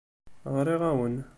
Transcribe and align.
Ɣriɣ-awen. 0.55 1.15